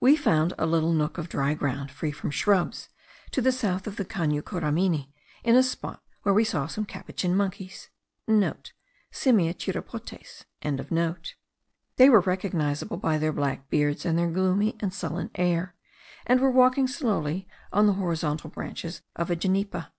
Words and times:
We 0.00 0.16
found 0.16 0.52
a 0.58 0.66
little 0.66 0.92
nook 0.92 1.16
of 1.16 1.28
dry 1.28 1.54
ground, 1.54 1.92
free 1.92 2.10
from 2.10 2.32
shrubs, 2.32 2.88
to 3.30 3.40
the 3.40 3.52
south 3.52 3.86
of 3.86 3.94
the 3.94 4.04
Cano 4.04 4.42
Curamuni, 4.42 5.12
in 5.44 5.54
a 5.54 5.62
spot 5.62 6.02
where 6.22 6.34
we 6.34 6.42
saw 6.42 6.66
some 6.66 6.84
capuchin 6.84 7.36
monkeys.* 7.36 7.88
(* 8.52 9.10
Simia 9.12 9.54
chiropotes.) 9.54 10.44
They 11.94 12.10
were 12.10 12.18
recognizable 12.20 12.96
by 12.96 13.16
their 13.18 13.32
black 13.32 13.68
beards 13.70 14.04
and 14.04 14.18
their 14.18 14.32
gloomy 14.32 14.74
and 14.80 14.92
sullen 14.92 15.30
air, 15.36 15.76
and 16.26 16.40
were 16.40 16.50
walking 16.50 16.88
slowly 16.88 17.46
on 17.72 17.86
the 17.86 17.92
horizontal 17.92 18.50
branches 18.50 19.02
of 19.14 19.30
a 19.30 19.36
genipa. 19.36 19.92